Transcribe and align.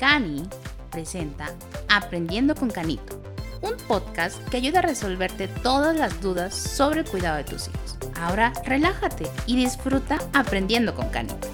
Cani 0.00 0.48
presenta 0.90 1.54
Aprendiendo 1.90 2.54
con 2.54 2.70
Canito, 2.70 3.20
un 3.60 3.76
podcast 3.86 4.42
que 4.48 4.56
ayuda 4.56 4.78
a 4.78 4.82
resolverte 4.82 5.46
todas 5.46 5.94
las 5.94 6.22
dudas 6.22 6.54
sobre 6.54 7.00
el 7.00 7.06
cuidado 7.06 7.36
de 7.36 7.44
tus 7.44 7.68
hijos. 7.68 7.98
Ahora 8.18 8.54
relájate 8.64 9.26
y 9.44 9.56
disfruta 9.56 10.18
aprendiendo 10.32 10.94
con 10.94 11.10
Canito. 11.10 11.46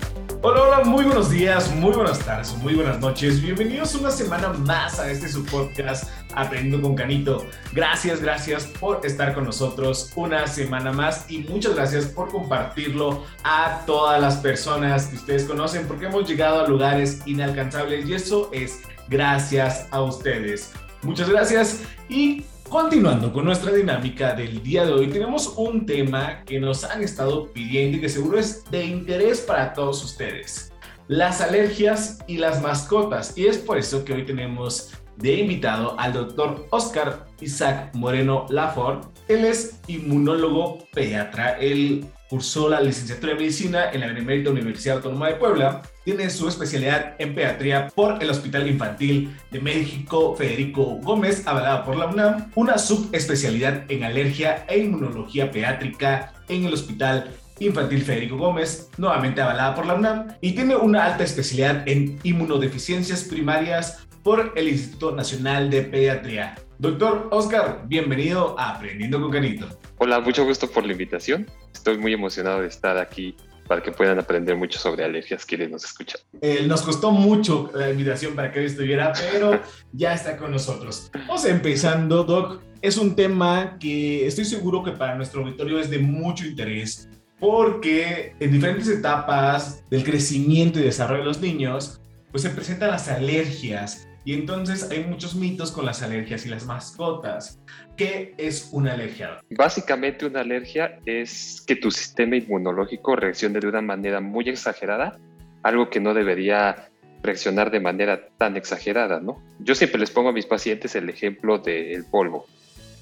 Hola, 0.42 0.62
hola, 0.62 0.84
muy 0.84 1.02
buenos 1.02 1.28
días, 1.28 1.74
muy 1.74 1.90
buenas 1.90 2.20
tardes, 2.20 2.56
muy 2.58 2.76
buenas 2.76 3.00
noches. 3.00 3.42
Bienvenidos 3.42 3.96
una 3.96 4.12
semana 4.12 4.50
más 4.50 5.00
a 5.00 5.10
este 5.10 5.28
su 5.28 5.44
podcast 5.44 6.04
Aprendiendo 6.36 6.80
con 6.80 6.94
Canito. 6.94 7.44
Gracias, 7.72 8.20
gracias 8.20 8.66
por 8.66 9.04
estar 9.04 9.34
con 9.34 9.44
nosotros 9.44 10.12
una 10.14 10.46
semana 10.46 10.92
más 10.92 11.28
y 11.28 11.38
muchas 11.38 11.74
gracias 11.74 12.06
por 12.06 12.28
compartirlo 12.28 13.24
a 13.42 13.82
todas 13.86 14.20
las 14.20 14.36
personas 14.36 15.06
que 15.06 15.16
ustedes 15.16 15.44
conocen 15.44 15.86
porque 15.88 16.06
hemos 16.06 16.28
llegado 16.28 16.64
a 16.64 16.68
lugares 16.68 17.22
inalcanzables 17.26 18.08
y 18.08 18.14
eso 18.14 18.50
es 18.52 18.82
gracias 19.08 19.88
a 19.90 20.02
ustedes. 20.02 20.72
Muchas 21.02 21.28
gracias 21.28 21.82
y 22.08 22.44
Continuando 22.68 23.32
con 23.32 23.44
nuestra 23.44 23.72
dinámica 23.72 24.34
del 24.34 24.60
día 24.60 24.84
de 24.84 24.92
hoy, 24.92 25.06
tenemos 25.06 25.54
un 25.56 25.86
tema 25.86 26.42
que 26.44 26.58
nos 26.58 26.82
han 26.82 27.00
estado 27.00 27.52
pidiendo 27.52 27.96
y 27.96 28.00
que 28.00 28.08
seguro 28.08 28.40
es 28.40 28.68
de 28.72 28.84
interés 28.84 29.40
para 29.40 29.72
todos 29.72 30.02
ustedes. 30.02 30.72
Las 31.06 31.40
alergias 31.40 32.18
y 32.26 32.38
las 32.38 32.60
mascotas. 32.60 33.38
Y 33.38 33.46
es 33.46 33.58
por 33.58 33.78
eso 33.78 34.04
que 34.04 34.14
hoy 34.14 34.26
tenemos 34.26 34.92
de 35.16 35.34
invitado 35.34 35.98
al 35.98 36.12
doctor 36.12 36.66
Oscar 36.70 37.26
Isaac 37.40 37.94
Moreno 37.94 38.46
Lafort. 38.50 39.04
Él 39.28 39.44
es 39.44 39.80
inmunólogo 39.86 40.78
pediatra. 40.92 41.58
Él 41.58 42.06
cursó 42.28 42.68
la 42.68 42.80
licenciatura 42.80 43.32
de 43.32 43.40
medicina 43.40 43.90
en 43.92 44.00
la 44.00 44.08
Benemérita 44.08 44.50
Universidad 44.50 44.96
Autónoma 44.96 45.28
de 45.28 45.34
Puebla. 45.36 45.82
Tiene 46.04 46.28
su 46.30 46.48
especialidad 46.48 47.14
en 47.18 47.34
pediatría 47.34 47.88
por 47.94 48.22
el 48.22 48.30
Hospital 48.30 48.68
Infantil 48.68 49.36
de 49.50 49.60
México 49.60 50.34
Federico 50.36 50.98
Gómez, 51.02 51.46
avalada 51.46 51.84
por 51.84 51.96
la 51.96 52.06
UNAM. 52.06 52.50
Una 52.54 52.78
subespecialidad 52.78 53.84
en 53.88 54.04
alergia 54.04 54.64
e 54.68 54.78
inmunología 54.78 55.50
pediátrica 55.50 56.32
en 56.48 56.64
el 56.64 56.74
Hospital 56.74 57.30
Infantil 57.58 58.02
Federico 58.02 58.36
Gómez, 58.36 58.90
nuevamente 58.98 59.40
avalada 59.40 59.74
por 59.74 59.86
la 59.86 59.94
UNAM, 59.94 60.28
y 60.40 60.52
tiene 60.52 60.76
una 60.76 61.06
alta 61.06 61.24
especialidad 61.24 61.88
en 61.88 62.18
inmunodeficiencias 62.22 63.24
primarias 63.24 64.06
por 64.26 64.52
el 64.56 64.68
Instituto 64.68 65.14
Nacional 65.14 65.70
de 65.70 65.82
Pediatría. 65.82 66.56
Doctor 66.80 67.28
Oscar, 67.30 67.84
bienvenido 67.86 68.58
a 68.58 68.74
Aprendiendo 68.74 69.20
con 69.20 69.30
Canito. 69.30 69.68
Hola, 69.98 70.18
mucho 70.18 70.44
gusto 70.44 70.68
por 70.68 70.84
la 70.84 70.90
invitación. 70.90 71.48
Estoy 71.72 71.96
muy 71.96 72.12
emocionado 72.12 72.60
de 72.60 72.66
estar 72.66 72.98
aquí 72.98 73.36
para 73.68 73.84
que 73.84 73.92
puedan 73.92 74.18
aprender 74.18 74.56
mucho 74.56 74.80
sobre 74.80 75.04
alergias 75.04 75.46
quienes 75.46 75.70
nos 75.70 75.84
escuchan. 75.84 76.20
Eh, 76.40 76.64
nos 76.66 76.82
costó 76.82 77.12
mucho 77.12 77.70
la 77.72 77.88
invitación 77.88 78.34
para 78.34 78.50
que 78.50 78.58
él 78.58 78.66
estuviera, 78.66 79.12
pero 79.30 79.60
ya 79.92 80.12
está 80.12 80.36
con 80.36 80.50
nosotros. 80.50 81.08
Vamos 81.14 81.44
empezando, 81.44 82.24
Doc. 82.24 82.60
Es 82.82 82.96
un 82.96 83.14
tema 83.14 83.76
que 83.78 84.26
estoy 84.26 84.44
seguro 84.44 84.82
que 84.82 84.90
para 84.90 85.14
nuestro 85.14 85.42
auditorio 85.42 85.78
es 85.78 85.88
de 85.88 86.00
mucho 86.00 86.44
interés 86.44 87.08
porque 87.38 88.34
en 88.40 88.50
diferentes 88.50 88.88
etapas 88.88 89.88
del 89.88 90.02
crecimiento 90.02 90.80
y 90.80 90.82
desarrollo 90.82 91.20
de 91.20 91.26
los 91.26 91.40
niños, 91.40 92.00
pues 92.32 92.42
se 92.42 92.50
presentan 92.50 92.90
las 92.90 93.06
alergias 93.06 94.08
y 94.26 94.34
entonces 94.34 94.90
hay 94.90 95.04
muchos 95.04 95.36
mitos 95.36 95.70
con 95.70 95.86
las 95.86 96.02
alergias 96.02 96.44
y 96.44 96.48
las 96.48 96.66
mascotas. 96.66 97.60
¿Qué 97.96 98.34
es 98.36 98.70
una 98.72 98.92
alergia? 98.92 99.38
Básicamente 99.50 100.26
una 100.26 100.40
alergia 100.40 100.98
es 101.06 101.62
que 101.64 101.76
tu 101.76 101.92
sistema 101.92 102.34
inmunológico 102.34 103.14
reaccione 103.14 103.60
de 103.60 103.68
una 103.68 103.82
manera 103.82 104.20
muy 104.20 104.48
exagerada, 104.48 105.16
algo 105.62 105.90
que 105.90 106.00
no 106.00 106.12
debería 106.12 106.90
reaccionar 107.22 107.70
de 107.70 107.78
manera 107.78 108.28
tan 108.36 108.56
exagerada, 108.56 109.20
¿no? 109.20 109.40
Yo 109.60 109.76
siempre 109.76 110.00
les 110.00 110.10
pongo 110.10 110.30
a 110.30 110.32
mis 110.32 110.44
pacientes 110.44 110.96
el 110.96 111.08
ejemplo 111.08 111.58
del 111.58 112.04
polvo. 112.04 112.46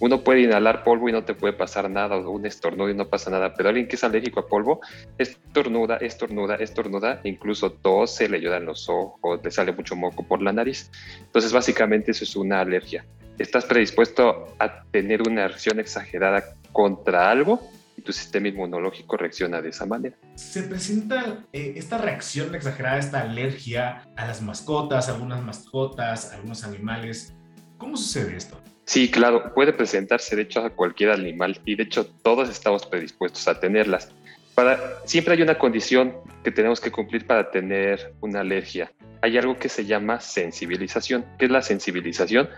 Uno 0.00 0.22
puede 0.22 0.40
inhalar 0.40 0.82
polvo 0.82 1.08
y 1.08 1.12
no 1.12 1.24
te 1.24 1.34
puede 1.34 1.52
pasar 1.52 1.88
nada, 1.88 2.16
o 2.16 2.30
un 2.30 2.46
estornudo 2.46 2.90
y 2.90 2.94
no 2.94 3.08
pasa 3.08 3.30
nada, 3.30 3.54
pero 3.54 3.68
alguien 3.68 3.86
que 3.86 3.96
es 3.96 4.04
alérgico 4.04 4.40
a 4.40 4.46
polvo, 4.46 4.80
estornuda, 5.18 5.96
estornuda, 5.98 6.56
estornuda, 6.56 7.20
incluso 7.24 7.72
tose, 7.72 8.28
le 8.28 8.38
ayudan 8.38 8.66
los 8.66 8.88
ojos, 8.88 9.40
le 9.42 9.50
sale 9.50 9.72
mucho 9.72 9.94
moco 9.96 10.24
por 10.24 10.42
la 10.42 10.52
nariz. 10.52 10.90
Entonces, 11.20 11.52
básicamente 11.52 12.10
eso 12.10 12.24
es 12.24 12.34
una 12.36 12.60
alergia. 12.60 13.04
Estás 13.38 13.64
predispuesto 13.64 14.54
a 14.58 14.82
tener 14.90 15.22
una 15.22 15.48
reacción 15.48 15.80
exagerada 15.80 16.56
contra 16.72 17.30
algo 17.30 17.60
y 17.96 18.02
tu 18.02 18.12
sistema 18.12 18.48
inmunológico 18.48 19.16
reacciona 19.16 19.62
de 19.62 19.70
esa 19.70 19.86
manera. 19.86 20.16
Se 20.34 20.64
presenta 20.64 21.44
eh, 21.52 21.74
esta 21.76 21.98
reacción 21.98 22.54
exagerada, 22.54 22.98
esta 22.98 23.20
alergia 23.20 24.02
a 24.16 24.26
las 24.26 24.42
mascotas, 24.42 25.08
algunas 25.08 25.42
mascotas, 25.42 26.32
algunos 26.32 26.64
animales. 26.64 27.32
¿Cómo 27.78 27.96
sucede 27.96 28.36
esto? 28.36 28.60
Sí, 28.84 29.10
claro, 29.10 29.54
puede 29.54 29.72
presentarse 29.72 30.36
de 30.36 30.42
hecho 30.42 30.60
a 30.60 30.70
cualquier 30.70 31.10
animal 31.10 31.58
y 31.64 31.74
de 31.74 31.84
hecho 31.84 32.06
todos 32.06 32.50
estamos 32.50 32.84
predispuestos 32.84 33.48
a 33.48 33.58
tenerlas. 33.58 34.10
Para, 34.54 34.78
siempre 35.04 35.34
hay 35.34 35.42
una 35.42 35.58
condición 35.58 36.14
que 36.44 36.50
tenemos 36.50 36.80
que 36.80 36.92
cumplir 36.92 37.26
para 37.26 37.50
tener 37.50 38.14
una 38.20 38.40
alergia. 38.40 38.92
Hay 39.22 39.38
algo 39.38 39.58
que 39.58 39.68
se 39.68 39.86
llama 39.86 40.20
sensibilización. 40.20 41.24
¿Qué 41.38 41.46
es 41.46 41.50
la 41.50 41.62
sensibilización? 41.62 42.48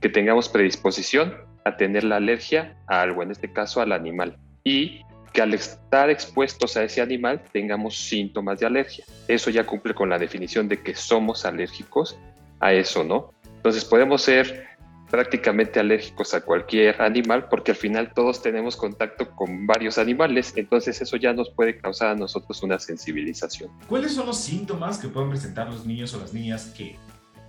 Que 0.00 0.08
tengamos 0.08 0.48
predisposición 0.48 1.34
a 1.64 1.76
tener 1.76 2.04
la 2.04 2.16
alergia 2.16 2.76
a 2.86 3.02
algo, 3.02 3.22
en 3.22 3.32
este 3.32 3.52
caso 3.52 3.80
al 3.80 3.92
animal. 3.92 4.38
Y 4.64 5.02
que 5.32 5.42
al 5.42 5.52
estar 5.54 6.10
expuestos 6.10 6.76
a 6.76 6.84
ese 6.84 7.00
animal 7.00 7.42
tengamos 7.52 7.96
síntomas 7.96 8.60
de 8.60 8.66
alergia. 8.66 9.04
Eso 9.28 9.50
ya 9.50 9.66
cumple 9.66 9.94
con 9.94 10.08
la 10.08 10.18
definición 10.18 10.68
de 10.68 10.80
que 10.80 10.94
somos 10.94 11.44
alérgicos 11.44 12.18
a 12.60 12.72
eso, 12.72 13.02
¿no? 13.02 13.32
Entonces 13.56 13.84
podemos 13.84 14.22
ser 14.22 14.71
prácticamente 15.12 15.78
alérgicos 15.78 16.32
a 16.32 16.40
cualquier 16.40 17.02
animal 17.02 17.46
porque 17.50 17.72
al 17.72 17.76
final 17.76 18.14
todos 18.14 18.40
tenemos 18.40 18.76
contacto 18.76 19.30
con 19.36 19.66
varios 19.66 19.98
animales, 19.98 20.54
entonces 20.56 21.02
eso 21.02 21.18
ya 21.18 21.34
nos 21.34 21.50
puede 21.50 21.76
causar 21.76 22.08
a 22.08 22.14
nosotros 22.14 22.62
una 22.62 22.78
sensibilización. 22.78 23.70
¿Cuáles 23.90 24.14
son 24.14 24.24
los 24.24 24.38
síntomas 24.38 24.96
que 24.98 25.08
pueden 25.08 25.28
presentar 25.28 25.68
los 25.68 25.84
niños 25.84 26.14
o 26.14 26.18
las 26.18 26.32
niñas 26.32 26.72
que 26.74 26.96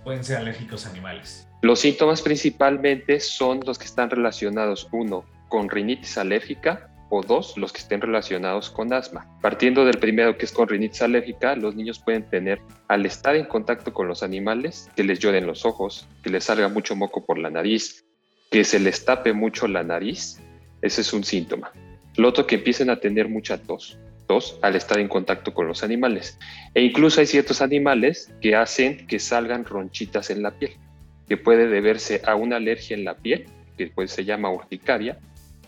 pueden 0.04 0.22
ser 0.22 0.36
alérgicos 0.36 0.84
a 0.84 0.90
animales? 0.90 1.48
Los 1.62 1.80
síntomas 1.80 2.20
principalmente 2.20 3.18
son 3.18 3.60
los 3.64 3.78
que 3.78 3.86
están 3.86 4.10
relacionados, 4.10 4.86
uno, 4.92 5.24
con 5.48 5.70
rinitis 5.70 6.18
alérgica, 6.18 6.93
o 7.16 7.22
dos, 7.22 7.56
los 7.56 7.72
que 7.72 7.80
estén 7.80 8.00
relacionados 8.00 8.70
con 8.70 8.92
asma. 8.92 9.26
Partiendo 9.40 9.84
del 9.84 9.98
primero 9.98 10.36
que 10.36 10.44
es 10.44 10.52
con 10.52 10.68
rinitis 10.68 11.02
alérgica, 11.02 11.56
los 11.56 11.74
niños 11.74 11.98
pueden 11.98 12.28
tener, 12.28 12.60
al 12.88 13.06
estar 13.06 13.36
en 13.36 13.46
contacto 13.46 13.92
con 13.92 14.08
los 14.08 14.22
animales, 14.22 14.90
que 14.96 15.04
les 15.04 15.18
lloren 15.18 15.46
los 15.46 15.64
ojos, 15.64 16.08
que 16.22 16.30
les 16.30 16.44
salga 16.44 16.68
mucho 16.68 16.96
moco 16.96 17.24
por 17.24 17.38
la 17.38 17.50
nariz, 17.50 18.04
que 18.50 18.64
se 18.64 18.80
les 18.80 19.04
tape 19.04 19.32
mucho 19.32 19.66
la 19.68 19.82
nariz, 19.82 20.40
ese 20.82 21.00
es 21.00 21.12
un 21.12 21.24
síntoma. 21.24 21.72
Lo 22.16 22.28
otro 22.28 22.46
que 22.46 22.56
empiecen 22.56 22.90
a 22.90 23.00
tener 23.00 23.28
mucha 23.28 23.58
tos, 23.58 23.98
tos 24.26 24.58
al 24.62 24.76
estar 24.76 24.98
en 24.98 25.08
contacto 25.08 25.54
con 25.54 25.66
los 25.66 25.82
animales. 25.82 26.38
E 26.74 26.82
incluso 26.82 27.20
hay 27.20 27.26
ciertos 27.26 27.60
animales 27.62 28.32
que 28.40 28.54
hacen 28.54 29.06
que 29.06 29.18
salgan 29.18 29.64
ronchitas 29.64 30.30
en 30.30 30.42
la 30.42 30.52
piel, 30.52 30.72
que 31.28 31.36
puede 31.36 31.66
deberse 31.68 32.22
a 32.24 32.34
una 32.34 32.56
alergia 32.56 32.96
en 32.96 33.04
la 33.04 33.16
piel, 33.16 33.46
que 33.76 33.88
pues 33.88 34.12
se 34.12 34.24
llama 34.24 34.50
urticaria, 34.50 35.18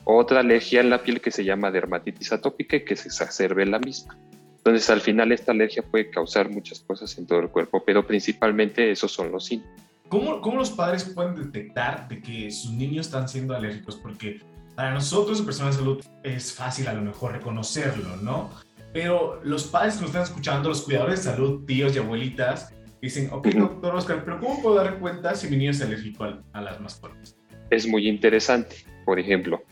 otra 0.07 0.41
alergia 0.41 0.81
en 0.81 0.89
la 0.89 1.03
piel 1.03 1.21
que 1.21 1.33
se 1.33 1.45
llama 1.45 1.71
dermatitis 1.71 2.33
atópica 2.33 2.77
y 2.77 2.85
que 2.85 2.95
se 2.95 3.09
exacerbe 3.09 3.67
la 3.67 3.81
misma. 3.81 4.17
Entonces, 4.59 4.89
al 4.89 5.01
final, 5.01 5.33
esta 5.33 5.53
alergia 5.53 5.83
puede 5.83 6.11
causar 6.11 6.49
muchas 6.49 6.81
cosas 6.81 7.17
en 7.19 7.27
todo 7.27 7.41
el 7.41 7.49
cuerpo, 7.49 7.83
pero 7.85 8.07
principalmente 8.07 8.91
esos 8.91 9.13
son 9.13 9.33
los 9.33 9.45
síntomas. 9.45 9.77
¿Cómo, 10.09 10.41
¿Cómo, 10.41 10.59
los 10.59 10.71
padres 10.71 11.05
pueden 11.05 11.35
detectar 11.35 12.07
de 12.09 12.21
que 12.21 12.51
sus 12.53 12.71
niños 12.71 13.07
están 13.07 13.29
siendo 13.29 13.55
alérgicos? 13.55 13.97
Porque 13.97 14.41
para 14.77 14.95
nosotros, 14.95 15.43
personas 15.43 15.77
de 15.77 15.83
salud, 15.83 16.05
es 16.23 16.53
fácil 16.53 16.87
a 16.87 16.95
lo 16.95 17.03
mejor 17.03 17.33
reconocerlo, 17.33 18.17
¿no? 18.19 18.51
Pero 18.93 19.41
los 19.43 19.65
padres 19.65 19.95
que 19.95 20.03
nos 20.03 20.11
están 20.11 20.23
escuchando, 20.23 20.69
los 20.69 20.83
cuidadores 20.83 21.25
de 21.25 21.31
salud, 21.31 21.65
tíos 21.65 21.95
y 21.97 21.99
abuelitas, 21.99 22.73
dicen, 23.03 23.29
ok, 23.33 23.49
doctor 23.49 23.97
Oscar, 23.97 24.25
pero 24.25 24.39
¿cómo 24.39 24.63
puedo 24.63 24.77
dar 24.77 24.99
cuenta 25.01 25.35
si 25.35 25.49
mi 25.49 25.57
niño 25.57 25.73
es 25.73 25.83
alérgico 25.83 26.25
a, 26.25 26.43
a 26.53 26.61
las 26.61 26.81
mascotas? 26.81 27.37
Es 27.71 27.87
muy 27.87 28.09
interesante. 28.09 28.77
Por 29.05 29.19
ejemplo, 29.19 29.63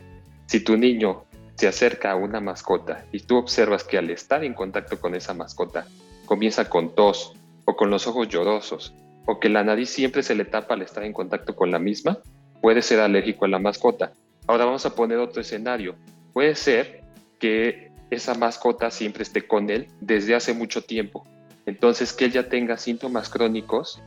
si 0.47 0.61
tu 0.61 0.77
niño 0.77 1.25
se 1.57 1.69
acerca 1.69 2.11
a 2.11 2.17
una 2.17 2.41
mascota 2.41 3.05
y 3.13 3.21
tú 3.21 3.37
observas 3.37 3.85
que 3.85 3.99
al 3.99 4.11
estar 4.11 4.45
en 4.45 4.55
contacto 4.55 5.01
con 5.01 5.15
esa 5.15 5.35
mascota 5.35 5.87
comienza 6.27 6.69
con 6.69 6.95
tos 6.95 7.35
o 7.65 7.77
con 7.77 7.91
los 7.91 8.07
ojos 8.07 8.29
llorosos 8.29 8.95
o 9.27 9.41
que 9.41 9.49
la 9.49 9.65
nariz 9.65 9.91
siempre 9.91 10.23
se 10.23 10.35
le 10.35 10.45
tapa 10.45 10.75
al 10.75 10.83
estar 10.83 11.05
en 11.05 11.13
contacto 11.13 11.57
con 11.57 11.71
la 11.71 11.79
misma, 11.79 12.19
puede 12.61 12.83
ser 12.83 13.01
alérgico 13.01 13.45
a 13.45 13.49
la 13.49 13.59
mascota. 13.59 14.13
Ahora 14.47 14.67
vamos 14.67 14.85
a 14.85 14.95
poner 14.95 15.19
otro 15.19 15.41
escenario. 15.41 15.97
Puede 16.33 16.55
ser 16.55 17.03
que 17.39 17.91
esa 18.11 18.35
mascota 18.35 18.91
siempre 18.91 19.23
esté 19.23 19.47
con 19.47 19.71
él 19.71 19.89
desde 20.01 20.35
hace 20.35 20.53
mucho 20.53 20.83
tiempo. 20.83 21.27
Entonces, 21.67 22.13
que 22.13 22.27
él 22.27 22.33
ya 22.33 22.49
tenga 22.49 22.77
síntomas 22.77 23.31
crónicos 23.31 24.03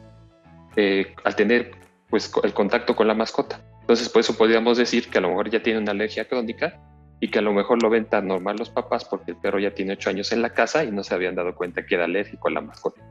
eh, 0.75 1.15
al 1.23 1.35
tener 1.35 1.71
pues, 2.09 2.31
el 2.43 2.53
contacto 2.53 2.95
con 2.95 3.07
la 3.07 3.15
mascota. 3.15 3.59
Entonces, 3.87 4.09
por 4.09 4.19
eso 4.19 4.35
podríamos 4.35 4.77
decir 4.77 5.09
que 5.09 5.17
a 5.17 5.21
lo 5.21 5.29
mejor 5.29 5.49
ya 5.49 5.63
tiene 5.63 5.79
una 5.79 5.91
alergia 5.91 6.27
crónica 6.27 6.77
y 7.21 7.29
que 7.29 7.39
a 7.39 7.41
lo 7.41 7.53
mejor 7.53 7.81
lo 7.81 7.89
ven 7.89 8.03
tan 8.03 8.27
normal 8.27 8.57
los 8.57 8.69
papás 8.69 9.05
porque 9.05 9.31
el 9.31 9.37
perro 9.37 9.59
ya 9.59 9.73
tiene 9.73 9.93
ocho 9.93 10.09
años 10.09 10.33
en 10.33 10.41
la 10.41 10.49
casa 10.49 10.83
y 10.83 10.91
no 10.91 11.05
se 11.05 11.15
habían 11.15 11.35
dado 11.35 11.55
cuenta 11.55 11.85
que 11.85 11.95
era 11.95 12.03
alérgico 12.03 12.49
a 12.49 12.51
la 12.51 12.59
mascota. 12.59 13.01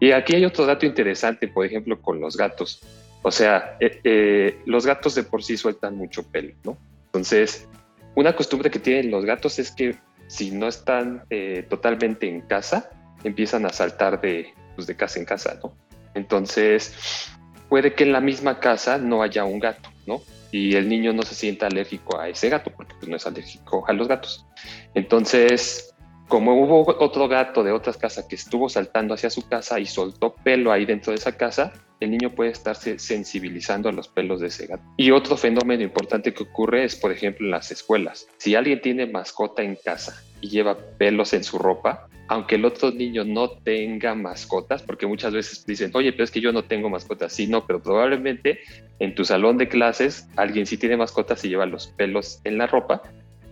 Y 0.00 0.12
aquí 0.12 0.34
hay 0.34 0.46
otro 0.46 0.64
dato 0.64 0.86
interesante, 0.86 1.48
por 1.48 1.66
ejemplo, 1.66 2.00
con 2.00 2.18
los 2.18 2.34
gatos. 2.34 2.80
O 3.20 3.30
sea, 3.30 3.76
eh, 3.78 4.00
eh, 4.04 4.58
los 4.64 4.86
gatos 4.86 5.14
de 5.14 5.22
por 5.22 5.44
sí 5.44 5.58
sueltan 5.58 5.96
mucho 5.96 6.22
pelo, 6.22 6.54
¿no? 6.64 6.78
Entonces, 7.04 7.68
una 8.14 8.34
costumbre 8.34 8.70
que 8.70 8.78
tienen 8.78 9.10
los 9.10 9.26
gatos 9.26 9.58
es 9.58 9.70
que 9.70 9.96
si 10.28 10.50
no 10.50 10.66
están 10.66 11.24
eh, 11.28 11.66
totalmente 11.68 12.26
en 12.26 12.40
casa, 12.40 12.88
empiezan 13.22 13.66
a 13.66 13.70
saltar 13.70 14.18
de, 14.22 14.54
pues, 14.76 14.86
de 14.86 14.96
casa 14.96 15.18
en 15.18 15.26
casa, 15.26 15.60
¿no? 15.62 15.74
Entonces, 16.14 17.28
puede 17.68 17.92
que 17.92 18.04
en 18.04 18.12
la 18.12 18.22
misma 18.22 18.60
casa 18.60 18.96
no 18.96 19.22
haya 19.22 19.44
un 19.44 19.60
gato, 19.60 19.90
Y 20.52 20.74
el 20.76 20.88
niño 20.88 21.12
no 21.12 21.22
se 21.22 21.34
sienta 21.34 21.66
alérgico 21.66 22.18
a 22.18 22.28
ese 22.28 22.48
gato, 22.48 22.70
porque 22.74 22.94
pues, 22.98 23.08
no 23.08 23.16
es 23.16 23.26
alérgico 23.26 23.84
a 23.86 23.92
los 23.92 24.08
gatos. 24.08 24.46
Entonces, 24.94 25.94
como 26.28 26.54
hubo 26.60 26.86
otro 26.98 27.28
gato 27.28 27.62
de 27.62 27.72
otras 27.72 27.96
casas 27.96 28.26
que 28.26 28.34
estuvo 28.34 28.68
saltando 28.68 29.14
hacia 29.14 29.30
su 29.30 29.48
casa 29.48 29.78
y 29.78 29.86
soltó 29.86 30.34
pelo 30.34 30.72
ahí 30.72 30.84
dentro 30.84 31.12
de 31.12 31.18
esa 31.18 31.36
casa, 31.36 31.72
el 32.00 32.10
niño 32.10 32.34
puede 32.34 32.50
estarse 32.50 32.98
sensibilizando 32.98 33.88
a 33.88 33.92
los 33.92 34.08
pelos 34.08 34.40
de 34.40 34.48
ese 34.48 34.66
gato. 34.66 34.82
Y 34.96 35.10
otro 35.12 35.36
fenómeno 35.36 35.82
importante 35.82 36.34
que 36.34 36.42
ocurre 36.42 36.84
es, 36.84 36.96
por 36.96 37.12
ejemplo, 37.12 37.46
en 37.46 37.52
las 37.52 37.70
escuelas. 37.70 38.26
Si 38.38 38.54
alguien 38.54 38.80
tiene 38.80 39.06
mascota 39.06 39.62
en 39.62 39.76
casa 39.82 40.22
y 40.40 40.48
lleva 40.48 40.76
pelos 40.98 41.32
en 41.32 41.44
su 41.44 41.58
ropa, 41.58 42.08
aunque 42.28 42.56
el 42.56 42.64
otro 42.64 42.90
niño 42.90 43.24
no 43.24 43.50
tenga 43.50 44.14
mascotas, 44.14 44.82
porque 44.82 45.06
muchas 45.06 45.32
veces 45.32 45.64
dicen, 45.66 45.90
oye, 45.94 46.12
pero 46.12 46.24
es 46.24 46.30
que 46.30 46.40
yo 46.40 46.52
no 46.52 46.64
tengo 46.64 46.88
mascotas. 46.88 47.32
Sí, 47.32 47.46
no, 47.46 47.66
pero 47.66 47.82
probablemente 47.82 48.60
en 48.98 49.14
tu 49.14 49.24
salón 49.24 49.58
de 49.58 49.68
clases 49.68 50.28
alguien 50.36 50.66
sí 50.66 50.76
tiene 50.76 50.96
mascotas 50.96 51.44
y 51.44 51.48
lleva 51.48 51.66
los 51.66 51.88
pelos 51.88 52.40
en 52.44 52.58
la 52.58 52.66
ropa 52.66 53.02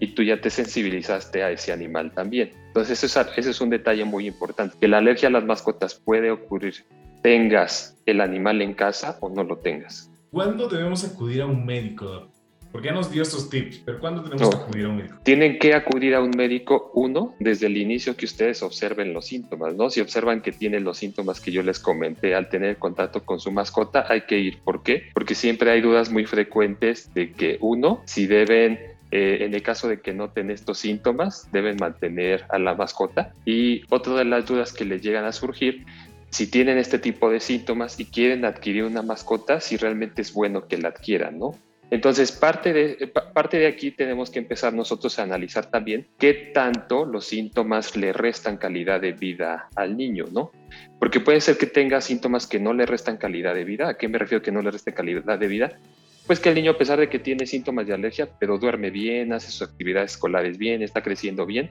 y 0.01 0.09
tú 0.09 0.23
ya 0.23 0.41
te 0.41 0.51
sensibilizaste 0.51 1.43
a 1.43 1.51
ese 1.51 1.73
animal 1.73 2.13
también. 2.13 2.51
Entonces, 2.69 3.03
eso 3.03 3.21
es, 3.21 3.29
ese 3.37 3.51
es 3.51 3.61
un 3.61 3.71
detalle 3.71 4.05
muy 4.05 4.27
importante, 4.27 4.77
que 4.81 4.89
la 4.89 4.99
alergia 4.99 5.29
a 5.29 5.33
las 5.33 5.45
mascotas 5.45 5.95
puede 5.95 6.31
ocurrir 6.31 6.85
tengas 7.25 7.97
el 8.05 8.21
animal 8.21 8.61
en 8.61 8.75
casa 8.75 9.17
o 9.21 9.31
no 9.31 9.43
lo 9.45 9.57
tengas. 9.57 10.11
¿Cuándo 10.31 10.69
debemos 10.69 11.05
acudir 11.05 11.41
a 11.41 11.47
un 11.47 11.65
médico? 11.65 12.29
Porque 12.75 12.89
ya 12.89 12.93
nos 12.93 13.09
dio 13.09 13.23
estos 13.23 13.49
tips, 13.51 13.83
pero 13.85 14.01
¿cuándo 14.01 14.21
tenemos 14.25 14.51
que 14.51 14.57
acudir 14.57 14.87
a 14.87 14.89
un 14.89 14.97
médico? 14.97 15.15
Tienen 15.23 15.59
que 15.61 15.75
acudir 15.75 16.13
a 16.17 16.21
un 16.21 16.33
médico, 16.37 16.91
uno, 16.95 17.37
desde 17.39 17.69
el 17.69 17.77
inicio 17.77 18.17
que 18.17 18.25
ustedes 18.25 18.65
observen 18.65 19.15
los 19.15 19.27
síntomas, 19.27 19.77
¿no? 19.77 19.91
Si 19.91 20.01
observan 20.01 20.43
que 20.43 20.51
tienen 20.51 20.83
los 20.83 20.99
síntomas 20.99 21.41
que 21.41 21.53
yo 21.53 21.63
les 21.63 21.79
comenté 21.79 22.35
al 22.35 22.49
tener 22.49 22.79
contacto 22.79 23.25
con 23.25 23.39
su 23.39 23.53
mascota, 23.53 24.07
hay 24.09 24.23
que 24.23 24.41
ir. 24.41 24.59
¿Por 24.59 24.83
qué? 24.83 25.05
Porque 25.15 25.37
siempre 25.37 25.71
hay 25.71 25.83
dudas 25.83 26.11
muy 26.11 26.27
frecuentes 26.27 27.15
de 27.15 27.31
que, 27.31 27.59
uno, 27.61 28.03
si 28.07 28.27
deben 28.27 28.81
eh, 29.13 29.45
en 29.45 29.55
el 29.55 29.63
caso 29.63 29.87
de 29.87 30.01
que 30.01 30.13
noten 30.13 30.51
estos 30.51 30.79
síntomas, 30.79 31.49
deben 31.53 31.77
mantener 31.77 32.45
a 32.49 32.59
la 32.59 32.75
mascota. 32.75 33.33
Y 33.45 33.83
otra 33.89 34.15
de 34.15 34.25
las 34.25 34.47
dudas 34.47 34.73
que 34.73 34.85
les 34.85 35.01
llegan 35.01 35.27
a 35.27 35.31
surgir 35.31 35.87
si 36.31 36.51
tienen 36.51 36.79
este 36.79 36.99
tipo 36.99 37.31
de 37.31 37.39
síntomas 37.39 38.01
y 38.01 38.07
quieren 38.07 38.45
adquirir 38.45 38.83
una 38.83 39.03
mascota, 39.03 39.61
si 39.61 39.77
realmente 39.77 40.23
es 40.23 40.33
bueno 40.33 40.67
que 40.67 40.77
la 40.77 40.89
adquieran, 40.89 41.39
¿no? 41.39 41.55
Entonces, 41.91 42.33
parte 42.33 42.73
de, 42.73 43.07
parte 43.33 43.59
de 43.59 43.67
aquí 43.67 43.91
tenemos 43.91 44.31
que 44.31 44.39
empezar 44.39 44.73
nosotros 44.73 45.19
a 45.19 45.23
analizar 45.23 45.71
también 45.71 46.07
qué 46.19 46.51
tanto 46.53 47.05
los 47.05 47.27
síntomas 47.27 47.97
le 47.97 48.13
restan 48.13 48.57
calidad 48.57 49.01
de 49.01 49.13
vida 49.13 49.69
al 49.77 49.97
niño, 49.97 50.27
¿no? 50.33 50.51
Porque 50.99 51.21
puede 51.21 51.41
ser 51.41 51.57
que 51.57 51.67
tenga 51.67 52.01
síntomas 52.01 52.47
que 52.47 52.59
no 52.59 52.73
le 52.73 52.87
restan 52.87 53.17
calidad 53.17 53.55
de 53.55 53.65
vida. 53.65 53.89
¿A 53.89 53.97
qué 53.97 54.09
me 54.09 54.19
refiero 54.19 54.43
que 54.43 54.51
no 54.51 54.63
le 54.63 54.71
reste 54.71 54.95
calidad 54.95 55.39
de 55.39 55.47
vida? 55.47 55.79
Pues 56.27 56.41
que 56.41 56.49
el 56.49 56.55
niño, 56.55 56.73
a 56.73 56.79
pesar 56.79 56.99
de 56.99 57.11
que 57.11 57.19
tiene 57.19 57.47
síntomas 57.47 57.87
de 57.87 57.93
alergia, 57.93 58.29
pero 58.41 58.59
duerme 58.59 58.91
bien, 58.91 59.33
hace 59.33 59.51
sus 59.51 59.69
actividades 59.69 60.13
escolares 60.13 60.57
bien, 60.57 60.83
está 60.83 61.03
creciendo 61.03 61.45
bien, 61.45 61.71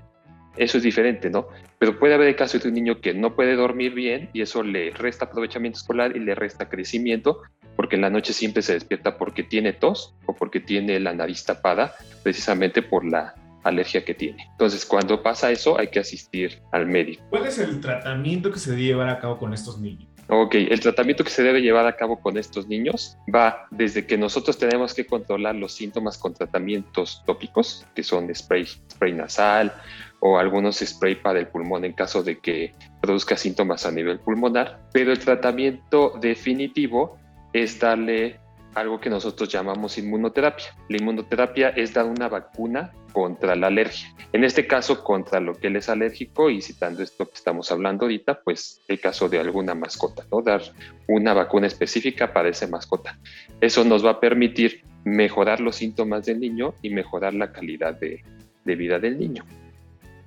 eso 0.55 0.77
es 0.77 0.83
diferente, 0.83 1.29
¿no? 1.31 1.47
Pero 1.79 1.97
puede 1.97 2.13
haber 2.13 2.27
el 2.27 2.35
caso 2.35 2.59
de 2.59 2.67
un 2.67 2.75
niño 2.75 3.01
que 3.01 3.13
no 3.13 3.35
puede 3.35 3.55
dormir 3.55 3.93
bien 3.93 4.29
y 4.33 4.41
eso 4.41 4.61
le 4.61 4.91
resta 4.91 5.25
aprovechamiento 5.25 5.79
escolar 5.79 6.15
y 6.15 6.19
le 6.19 6.35
resta 6.35 6.69
crecimiento 6.69 7.41
porque 7.75 7.95
en 7.95 8.01
la 8.01 8.09
noche 8.09 8.33
siempre 8.33 8.61
se 8.61 8.73
despierta 8.73 9.17
porque 9.17 9.43
tiene 9.43 9.73
tos 9.73 10.15
o 10.25 10.35
porque 10.35 10.59
tiene 10.59 10.99
la 10.99 11.13
nariz 11.13 11.43
tapada 11.43 11.95
precisamente 12.23 12.81
por 12.81 13.05
la 13.05 13.35
alergia 13.63 14.03
que 14.03 14.13
tiene. 14.13 14.47
Entonces, 14.51 14.85
cuando 14.85 15.23
pasa 15.23 15.51
eso, 15.51 15.79
hay 15.79 15.87
que 15.87 15.99
asistir 15.99 16.61
al 16.71 16.85
médico. 16.85 17.23
¿Cuál 17.29 17.45
es 17.47 17.57
el 17.59 17.79
tratamiento 17.79 18.51
que 18.51 18.59
se 18.59 18.71
debe 18.71 18.83
llevar 18.83 19.09
a 19.09 19.19
cabo 19.19 19.37
con 19.37 19.53
estos 19.53 19.79
niños? 19.79 20.09
Ok, 20.29 20.55
el 20.55 20.79
tratamiento 20.79 21.23
que 21.23 21.29
se 21.29 21.43
debe 21.43 21.61
llevar 21.61 21.85
a 21.85 21.97
cabo 21.97 22.21
con 22.21 22.37
estos 22.37 22.67
niños 22.67 23.17
va 23.33 23.67
desde 23.71 24.05
que 24.05 24.17
nosotros 24.17 24.57
tenemos 24.57 24.93
que 24.93 25.05
controlar 25.05 25.55
los 25.55 25.73
síntomas 25.73 26.17
con 26.17 26.33
tratamientos 26.33 27.23
tópicos, 27.25 27.85
que 27.93 28.03
son 28.03 28.33
spray, 28.33 28.65
spray 28.65 29.13
nasal 29.13 29.73
o 30.21 30.37
algunos 30.37 30.77
spray 30.77 31.15
para 31.15 31.39
el 31.39 31.47
pulmón 31.47 31.83
en 31.83 31.91
caso 31.91 32.23
de 32.23 32.39
que 32.39 32.73
produzca 33.01 33.35
síntomas 33.35 33.85
a 33.85 33.91
nivel 33.91 34.19
pulmonar, 34.19 34.79
pero 34.93 35.11
el 35.11 35.19
tratamiento 35.19 36.13
definitivo 36.21 37.19
es 37.53 37.79
darle 37.79 38.39
algo 38.75 38.99
que 38.99 39.09
nosotros 39.09 39.49
llamamos 39.49 39.97
inmunoterapia. 39.97 40.75
La 40.89 40.97
inmunoterapia 40.97 41.69
es 41.69 41.93
dar 41.93 42.05
una 42.05 42.27
vacuna 42.27 42.91
contra 43.11 43.55
la 43.55 43.67
alergia. 43.67 44.13
En 44.31 44.43
este 44.43 44.65
caso, 44.65 45.03
contra 45.03 45.39
lo 45.39 45.53
que 45.53 45.67
él 45.67 45.75
es 45.75 45.89
alérgico 45.89 46.49
y 46.49 46.61
citando 46.61 47.03
esto 47.03 47.27
que 47.27 47.35
estamos 47.35 47.71
hablando 47.71 48.05
ahorita, 48.05 48.41
pues 48.43 48.81
el 48.87 48.99
caso 48.99 49.29
de 49.29 49.39
alguna 49.39 49.75
mascota, 49.75 50.25
¿no? 50.31 50.41
Dar 50.41 50.63
una 51.07 51.33
vacuna 51.35 51.67
específica 51.67 52.33
para 52.33 52.49
esa 52.49 52.67
mascota. 52.67 53.19
Eso 53.61 53.83
nos 53.83 54.03
va 54.03 54.11
a 54.11 54.19
permitir 54.19 54.83
mejorar 55.03 55.59
los 55.59 55.75
síntomas 55.75 56.25
del 56.25 56.39
niño 56.39 56.73
y 56.81 56.89
mejorar 56.89 57.35
la 57.35 57.51
calidad 57.51 57.93
de, 57.93 58.23
de 58.65 58.75
vida 58.75 58.97
del 58.97 59.19
niño. 59.19 59.45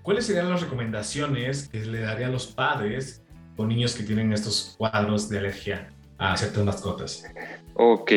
¿cuáles 0.06 0.26
serían 0.26 0.48
las 0.48 0.60
recomendaciones 0.60 1.68
que 1.68 1.84
le 1.84 1.98
daría 1.98 2.28
a 2.28 2.30
los 2.30 2.46
padres 2.46 3.24
con 3.56 3.66
niños 3.68 3.96
que 3.96 4.04
tienen 4.04 4.32
estos 4.32 4.76
cuadros 4.78 5.28
de 5.28 5.38
alergia 5.38 5.88
a 6.18 6.36
ciertas 6.36 6.64
mascotas? 6.64 7.24
Ok, 7.74 8.12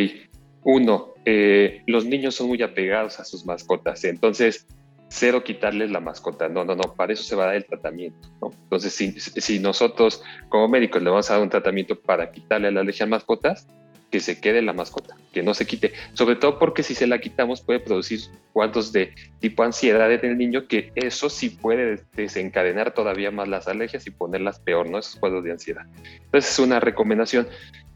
uno, 0.63 1.13
eh, 1.25 1.83
los 1.87 2.05
niños 2.05 2.35
son 2.35 2.47
muy 2.47 2.61
apegados 2.61 3.19
a 3.19 3.25
sus 3.25 3.45
mascotas, 3.45 4.03
entonces 4.03 4.65
cero 5.09 5.43
quitarles 5.43 5.91
la 5.91 5.99
mascota, 5.99 6.47
no, 6.47 6.63
no, 6.63 6.75
no, 6.75 6.93
para 6.95 7.13
eso 7.13 7.23
se 7.23 7.35
va 7.35 7.43
a 7.43 7.47
dar 7.47 7.55
el 7.55 7.65
tratamiento. 7.65 8.29
Entonces, 8.41 8.93
si, 8.93 9.11
si 9.19 9.59
nosotros 9.59 10.21
como 10.49 10.67
médicos 10.67 11.01
le 11.01 11.09
vamos 11.09 11.29
a 11.29 11.33
dar 11.33 11.41
un 11.41 11.49
tratamiento 11.49 11.99
para 11.99 12.31
quitarle 12.31 12.71
la 12.71 12.81
alergia 12.81 13.05
a 13.05 13.09
mascotas, 13.09 13.67
que 14.11 14.19
se 14.19 14.39
quede 14.39 14.61
la 14.61 14.73
mascota, 14.73 15.15
que 15.31 15.44
no 15.44 15.53
se 15.53 15.67
quite, 15.67 15.94
sobre 16.13 16.35
todo 16.35 16.57
porque 16.57 16.83
si 16.83 16.95
se 16.95 17.07
la 17.07 17.19
quitamos 17.19 17.61
puede 17.61 17.79
producir 17.79 18.19
cuadros 18.53 18.91
de 18.91 19.13
tipo 19.39 19.63
ansiedad 19.63 20.11
en 20.11 20.25
el 20.25 20.38
niño, 20.38 20.67
que 20.67 20.91
eso 20.95 21.29
sí 21.29 21.50
puede 21.50 22.03
desencadenar 22.15 22.94
todavía 22.94 23.31
más 23.31 23.47
las 23.47 23.67
alergias 23.67 24.07
y 24.07 24.11
ponerlas 24.11 24.59
peor, 24.59 24.89
¿no? 24.89 24.97
Esos 24.97 25.15
cuadros 25.15 25.44
de 25.44 25.51
ansiedad. 25.51 25.85
Entonces 26.25 26.51
es 26.51 26.59
una 26.59 26.79
recomendación. 26.79 27.47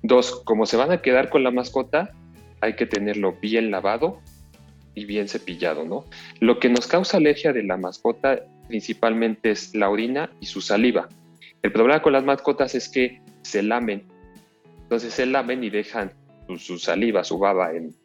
Dos, 0.03 0.41
como 0.43 0.65
se 0.65 0.77
van 0.77 0.91
a 0.91 1.01
quedar 1.01 1.29
con 1.29 1.43
la 1.43 1.51
mascota, 1.51 2.11
hay 2.61 2.75
que 2.75 2.85
tenerlo 2.85 3.33
bien 3.41 3.71
lavado 3.71 4.21
y 4.95 5.05
bien 5.05 5.27
cepillado, 5.27 5.85
¿no? 5.85 6.05
Lo 6.39 6.59
que 6.59 6.69
nos 6.69 6.87
causa 6.87 7.17
alergia 7.17 7.53
de 7.53 7.63
la 7.63 7.77
mascota 7.77 8.43
principalmente 8.67 9.51
es 9.51 9.73
la 9.73 9.89
orina 9.89 10.29
y 10.39 10.45
su 10.45 10.61
saliva. 10.61 11.09
El 11.61 11.71
problema 11.71 12.01
con 12.01 12.13
las 12.13 12.23
mascotas 12.23 12.75
es 12.75 12.89
que 12.89 13.21
se 13.41 13.63
lamen 13.63 14.03
entonces 14.83 15.13
se 15.13 15.25
lamen 15.25 15.63
y 15.63 15.69
dejan 15.69 16.11
su, 16.57 16.77
saliva, 16.77 17.23
su 17.23 17.39
baba 17.39 17.71
en, 17.73 17.95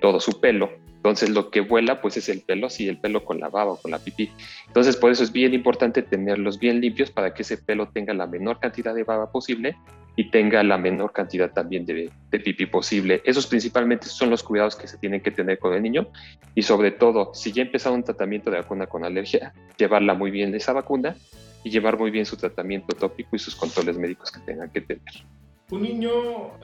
todo 0.00 0.18
su 0.20 0.40
pelo. 0.40 0.70
Entonces 0.96 1.30
lo 1.30 1.50
que 1.50 1.60
vuela 1.60 2.00
pues 2.00 2.16
es 2.16 2.28
el 2.28 2.40
pelo, 2.40 2.68
sí, 2.68 2.88
el 2.88 2.98
pelo 2.98 3.24
con 3.24 3.38
la 3.38 3.48
baba 3.48 3.72
o 3.72 3.76
con 3.76 3.92
la 3.92 4.00
pipí. 4.00 4.30
Entonces 4.66 4.96
por 4.96 5.12
eso 5.12 5.22
es 5.22 5.30
bien 5.30 5.54
importante 5.54 6.02
tenerlos 6.02 6.58
bien 6.58 6.80
limpios 6.80 7.12
para 7.12 7.32
que 7.32 7.42
ese 7.42 7.58
pelo 7.58 7.88
tenga 7.90 8.12
la 8.12 8.26
menor 8.26 8.58
cantidad 8.58 8.92
de 8.92 9.04
baba 9.04 9.30
posible 9.30 9.76
y 10.16 10.30
tenga 10.30 10.64
la 10.64 10.78
menor 10.78 11.12
cantidad 11.12 11.52
también 11.52 11.86
de, 11.86 12.10
de 12.30 12.40
pipí 12.40 12.66
posible. 12.66 13.22
Esos 13.24 13.46
principalmente 13.46 14.06
son 14.06 14.30
los 14.30 14.42
cuidados 14.42 14.74
que 14.74 14.88
se 14.88 14.98
tienen 14.98 15.20
que 15.20 15.30
tener 15.30 15.60
con 15.60 15.74
el 15.74 15.82
niño 15.82 16.08
y 16.56 16.62
sobre 16.62 16.90
todo, 16.90 17.32
si 17.34 17.52
ya 17.52 17.62
empezado 17.62 17.94
un 17.94 18.02
tratamiento 18.02 18.50
de 18.50 18.56
vacuna 18.56 18.88
con 18.88 19.04
alergia, 19.04 19.52
llevarla 19.76 20.14
muy 20.14 20.32
bien 20.32 20.52
esa 20.56 20.72
vacuna 20.72 21.14
y 21.62 21.70
llevar 21.70 21.98
muy 21.98 22.10
bien 22.10 22.26
su 22.26 22.36
tratamiento 22.36 22.96
tópico 22.96 23.36
y 23.36 23.38
sus 23.38 23.54
controles 23.54 23.96
médicos 23.96 24.32
que 24.32 24.40
tengan 24.40 24.70
que 24.70 24.80
tener 24.80 25.02
un 25.70 25.82
niño 25.82 26.10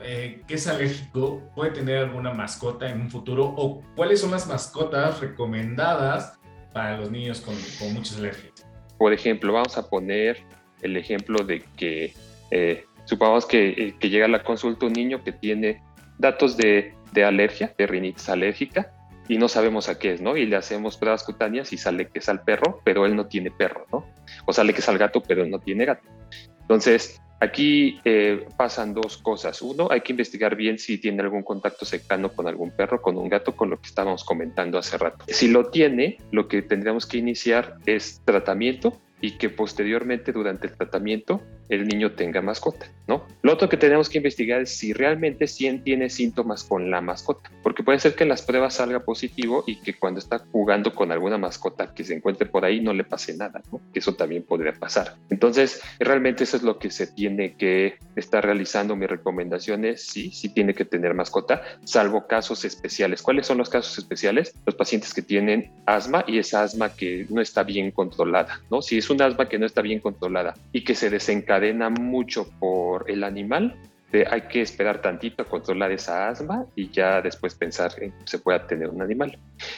eh, 0.01 0.41
que 0.47 0.55
es 0.55 0.67
alérgico 0.67 1.41
puede 1.55 1.71
tener 1.71 1.97
alguna 1.97 2.33
mascota 2.33 2.89
en 2.89 3.01
un 3.01 3.11
futuro 3.11 3.45
o 3.45 3.81
cuáles 3.95 4.21
son 4.21 4.31
las 4.31 4.47
mascotas 4.47 5.19
recomendadas 5.19 6.39
para 6.71 6.97
los 6.97 7.11
niños 7.11 7.41
con, 7.41 7.55
muchas 7.93 8.17
alergias. 8.17 8.65
Por 8.97 9.13
ejemplo, 9.13 9.53
vamos 9.53 9.77
a 9.77 9.89
poner 9.89 10.37
el 10.81 10.97
ejemplo 10.97 11.43
de 11.43 11.63
que 11.75 12.13
eh, 12.51 12.85
supongamos 13.05 13.45
que, 13.45 13.69
eh, 13.69 13.95
que, 13.99 14.09
llega 14.09 14.25
a 14.25 14.29
la 14.29 14.43
consulta 14.43 14.85
un 14.85 14.93
niño 14.93 15.23
que 15.23 15.33
tiene 15.33 15.83
datos 16.17 16.55
de, 16.55 16.95
de, 17.11 17.23
alergia, 17.23 17.73
de 17.77 17.85
rinitis 17.85 18.29
alérgica, 18.29 18.91
y 19.27 19.37
no 19.37 19.47
sabemos 19.47 19.87
a 19.87 19.99
qué 19.99 20.13
es, 20.13 20.21
¿no? 20.21 20.35
Y 20.35 20.45
le 20.45 20.55
hacemos 20.55 20.97
pruebas 20.97 21.23
cutáneas 21.23 21.71
y 21.71 21.77
sale 21.77 22.09
que 22.09 22.19
es 22.19 22.27
al 22.27 22.43
perro, 22.43 22.81
pero 22.83 23.05
él 23.05 23.15
no 23.15 23.27
tiene 23.27 23.51
perro, 23.51 23.85
¿no? 23.91 24.05
O 24.45 24.53
sale 24.53 24.73
que 24.73 24.79
es 24.79 24.89
al 24.89 24.97
gato, 24.97 25.21
pero 25.21 25.43
él 25.43 25.49
no 25.49 25.59
tiene 25.59 25.85
gato. 25.85 26.03
Entonces, 26.61 27.21
Aquí 27.43 27.99
eh, 28.05 28.45
pasan 28.55 28.93
dos 28.93 29.17
cosas. 29.17 29.61
Uno, 29.61 29.89
hay 29.91 29.99
que 29.99 30.13
investigar 30.13 30.55
bien 30.55 30.79
si 30.79 30.97
tiene 30.97 31.21
algún 31.23 31.43
contacto 31.43 31.83
cercano 31.83 32.29
con 32.31 32.47
algún 32.47 32.71
perro, 32.71 33.01
con 33.01 33.17
un 33.17 33.27
gato, 33.27 33.53
con 33.53 33.69
lo 33.69 33.81
que 33.81 33.87
estábamos 33.87 34.23
comentando 34.23 34.77
hace 34.77 34.97
rato. 34.97 35.25
Si 35.27 35.49
lo 35.49 35.69
tiene, 35.69 36.19
lo 36.31 36.47
que 36.47 36.61
tendríamos 36.61 37.05
que 37.05 37.17
iniciar 37.17 37.75
es 37.85 38.21
tratamiento 38.23 38.97
y 39.19 39.31
que 39.37 39.49
posteriormente 39.49 40.31
durante 40.31 40.67
el 40.67 40.77
tratamiento 40.77 41.41
el 41.69 41.87
niño 41.87 42.11
tenga 42.11 42.41
mascota, 42.41 42.87
¿no? 43.07 43.25
Lo 43.41 43.53
otro 43.53 43.69
que 43.69 43.77
tenemos 43.77 44.09
que 44.09 44.17
investigar 44.17 44.61
es 44.61 44.75
si 44.75 44.93
realmente 44.93 45.47
sí 45.47 45.63
tiene 45.83 46.09
síntomas 46.09 46.63
con 46.63 46.91
la 46.91 47.01
mascota, 47.01 47.51
porque 47.61 47.83
puede 47.83 47.99
ser 47.99 48.15
que 48.15 48.23
en 48.23 48.29
las 48.29 48.41
pruebas 48.41 48.75
salga 48.75 48.99
positivo 48.99 49.63
y 49.65 49.77
que 49.77 49.93
cuando 49.93 50.19
está 50.19 50.39
jugando 50.51 50.93
con 50.93 51.11
alguna 51.11 51.37
mascota 51.37 51.93
que 51.93 52.03
se 52.03 52.15
encuentre 52.15 52.47
por 52.47 52.65
ahí 52.65 52.81
no 52.81 52.93
le 52.93 53.03
pase 53.03 53.35
nada, 53.35 53.61
¿no? 53.71 53.79
Que 53.93 53.99
eso 53.99 54.15
también 54.15 54.43
podría 54.43 54.73
pasar. 54.73 55.15
Entonces, 55.29 55.81
realmente 55.99 56.43
eso 56.43 56.57
es 56.57 56.63
lo 56.63 56.79
que 56.79 56.91
se 56.91 57.07
tiene 57.07 57.55
que 57.55 57.97
estar 58.15 58.43
realizando. 58.43 58.95
Mi 58.95 59.07
recomendación 59.07 59.85
es 59.85 60.03
sí, 60.03 60.31
sí 60.31 60.49
tiene 60.49 60.73
que 60.73 60.85
tener 60.85 61.13
mascota, 61.13 61.63
salvo 61.83 62.27
casos 62.27 62.65
especiales. 62.65 63.21
¿Cuáles 63.21 63.47
son 63.47 63.57
los 63.57 63.69
casos 63.69 63.97
especiales? 63.97 64.53
Los 64.65 64.75
pacientes 64.75 65.13
que 65.13 65.21
tienen 65.21 65.71
asma 65.85 66.23
y 66.27 66.37
esa 66.37 66.63
asma 66.63 66.95
que 66.95 67.25
no 67.29 67.41
está 67.41 67.63
bien 67.63 67.91
controlada, 67.91 68.61
¿no? 68.69 68.81
Si 68.81 68.97
es 68.97 69.09
un 69.09 69.21
asma 69.21 69.49
que 69.49 69.59
no 69.59 69.65
está 69.65 69.81
bien 69.81 69.99
controlada 69.99 70.55
y 70.71 70.83
que 70.83 70.95
se 70.95 71.09
desencadena 71.59 71.89
mucho 71.89 72.49
por 72.59 73.09
el 73.09 73.23
animal, 73.23 73.75
hay 74.29 74.41
que 74.41 74.61
esperar 74.61 75.01
tantito 75.01 75.41
a 75.41 75.45
controlar 75.45 75.91
esa 75.91 76.29
asma 76.29 76.65
y 76.75 76.89
ya 76.89 77.21
después 77.21 77.55
pensar 77.55 77.91
en 77.97 78.11
que 78.11 78.27
se 78.27 78.39
pueda 78.39 78.67
tener 78.67 78.89
un 78.89 79.01
animal. 79.01 79.37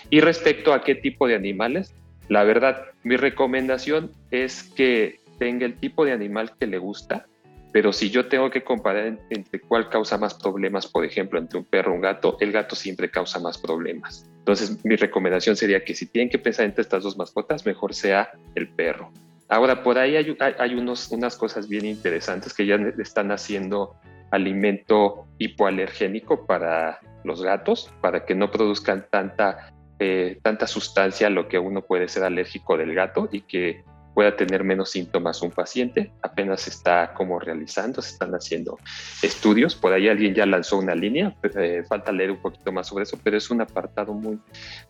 Y 0.10 0.20
respecto 0.20 0.74
a 0.74 0.84
qué 0.84 0.96
tipo 0.96 1.28
de 1.28 1.36
animales, 1.36 1.94
la 2.28 2.44
verdad, 2.44 2.86
mi 3.04 3.16
recomendación 3.16 4.12
es 4.32 4.64
que 4.64 5.22
tenga 5.40 5.66
el 5.66 5.76
tipo 5.76 6.04
de 6.04 6.12
animal 6.12 6.52
que 6.60 6.68
le 6.68 6.80
gusta, 6.80 7.28
pero 7.72 7.94
si 7.94 8.10
yo 8.10 8.28
tengo 8.28 8.50
que 8.50 8.64
comparar 8.64 9.18
entre 9.30 9.60
cuál 9.62 9.90
causa 9.90 10.18
más 10.18 10.34
problemas, 10.34 10.88
por 10.88 11.06
ejemplo, 11.06 11.40
entre 11.40 11.60
un 11.60 11.66
perro 11.66 11.92
y 11.92 11.96
un 11.96 12.02
gato, 12.02 12.38
el 12.40 12.52
gato 12.52 12.76
siempre 12.76 13.10
causa 13.10 13.40
más 13.40 13.58
problemas. 13.58 14.30
Entonces, 14.40 14.84
mi 14.84 14.96
recomendación 14.96 15.56
sería 15.56 15.84
que 15.84 15.94
si 15.94 16.06
tienen 16.08 16.30
que 16.30 16.40
pensar 16.40 16.66
entre 16.66 16.82
estas 16.82 17.04
dos 17.04 17.18
mascotas, 17.18 17.66
mejor 17.66 17.94
sea 17.94 18.32
el 18.56 18.70
perro. 18.70 19.12
Ahora, 19.48 19.84
por 19.84 19.98
ahí 19.98 20.16
hay, 20.16 20.76
unos, 20.76 21.12
unas 21.12 21.36
cosas 21.36 21.68
bien 21.68 21.86
interesantes 21.86 22.54
que 22.54 22.66
ya 22.66 22.76
están 22.98 23.32
haciendo 23.32 23.96
alimento 24.32 25.28
hipoalergénico 25.38 26.46
para 26.46 27.00
los 27.24 27.42
gatos, 27.42 27.92
para 28.02 28.26
que 28.26 28.34
no 28.36 28.50
produzcan 28.50 29.08
tanta, 29.10 29.74
eh, 30.00 30.40
tanta 30.42 30.68
sustancia 30.68 31.28
a 31.28 31.30
lo 31.30 31.48
que 31.48 31.60
uno 31.60 31.82
puede 31.82 32.08
ser 32.08 32.24
alérgico 32.24 32.78
del 32.78 32.94
gato 32.94 33.30
y 33.32 33.42
que 33.42 33.84
pueda 34.16 34.36
tener 34.36 34.64
menos 34.64 34.92
síntomas 34.92 35.42
un 35.42 35.52
paciente. 35.52 36.12
Apenas 36.24 36.68
está 36.68 37.14
como 37.14 37.38
realizando, 37.40 38.02
se 38.02 38.12
están 38.12 38.32
haciendo 38.32 38.80
estudios. 39.22 39.76
Por 39.76 39.94
ahí 39.94 40.08
alguien 40.08 40.34
ya 40.34 40.46
lanzó 40.46 40.80
una 40.80 40.96
línea, 40.96 41.36
eh, 41.44 41.84
falta 41.88 42.12
leer 42.12 42.32
un 42.32 42.38
poquito 42.38 42.72
más 42.72 42.88
sobre 42.88 43.04
eso, 43.04 43.20
pero 43.22 43.38
es 43.38 43.52
un 43.52 43.62
apartado 43.62 44.14
muy, 44.14 44.40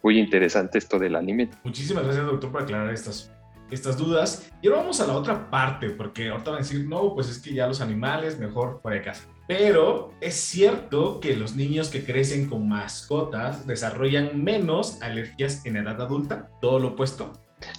muy 0.01 0.19
interesante 0.19 0.77
esto 0.77 0.99
del 0.99 1.15
alimento. 1.15 1.57
Muchísimas 1.63 2.03
gracias, 2.03 2.25
doctor, 2.25 2.51
por 2.51 2.61
aclarar 2.61 2.93
estas 2.93 3.31
estas 3.71 3.97
dudas. 3.97 4.51
Y 4.61 4.67
ahora 4.67 4.81
vamos 4.81 4.99
a 5.01 5.07
la 5.07 5.13
otra 5.13 5.49
parte, 5.49 5.89
porque 5.89 6.29
ahorita 6.29 6.51
van 6.51 6.59
a 6.59 6.63
decir, 6.63 6.87
no, 6.87 7.13
pues 7.13 7.29
es 7.29 7.39
que 7.39 7.53
ya 7.53 7.67
los 7.67 7.81
animales, 7.81 8.39
mejor 8.39 8.79
fuera 8.81 8.97
de 8.97 9.03
casa. 9.03 9.27
Pero 9.47 10.11
es 10.21 10.35
cierto 10.35 11.19
que 11.19 11.35
los 11.35 11.55
niños 11.55 11.89
que 11.89 12.03
crecen 12.03 12.49
con 12.49 12.67
mascotas 12.67 13.67
desarrollan 13.67 14.43
menos 14.43 15.01
alergias 15.01 15.65
en 15.65 15.77
edad 15.77 16.01
adulta, 16.01 16.49
todo 16.61 16.79
lo 16.79 16.89
opuesto. 16.89 17.31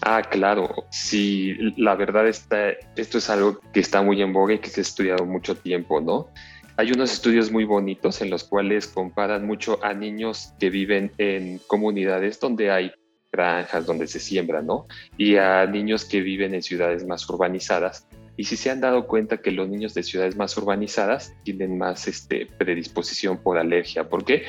Ah, 0.03 0.23
claro, 0.23 0.69
sí, 0.91 1.55
la 1.77 1.95
verdad 1.95 2.27
está, 2.27 2.71
esto 2.97 3.19
es 3.19 3.29
algo 3.31 3.61
que 3.73 3.81
está 3.81 4.03
muy 4.03 4.23
en 4.23 4.33
boga 4.33 4.55
y 4.55 4.59
que 4.59 4.71
se 4.71 4.81
ha 4.81 4.83
estudiado 4.83 5.25
mucho 5.25 5.57
tiempo, 5.57 6.01
¿no? 6.01 6.29
Hay 6.77 6.93
unos 6.93 7.13
estudios 7.13 7.51
muy 7.51 7.65
bonitos 7.65 8.21
en 8.21 8.31
los 8.31 8.45
cuales 8.45 8.87
comparan 8.87 9.47
mucho 9.47 9.83
a 9.83 9.95
niños 9.95 10.53
que 10.61 10.71
viven 10.71 11.11
en 11.19 11.59
comunidades 11.67 12.39
donde 12.39 12.71
hay 12.71 12.93
granjas 13.37 13.87
donde 13.87 14.07
se 14.07 14.19
siembra, 14.19 14.63
¿no? 14.63 14.87
Y 15.17 15.37
a 15.37 15.67
niños 15.67 16.05
que 16.05 16.21
viven 16.21 16.55
en 16.55 16.63
ciudades 16.63 17.07
más 17.07 17.29
urbanizadas. 17.29 18.07
Y 18.39 18.45
si 18.45 18.57
se 18.57 18.71
han 18.71 18.81
dado 18.81 19.07
cuenta 19.07 19.39
que 19.39 19.51
los 19.51 19.69
niños 19.69 19.95
de 19.95 20.03
ciudades 20.03 20.37
más 20.37 20.57
urbanizadas 20.57 21.35
tienen 21.43 21.79
más 21.79 22.07
este, 22.07 22.47
predisposición 22.59 23.39
por 23.39 23.57
alergia. 23.57 24.09
¿Por 24.09 24.25
qué? 24.25 24.45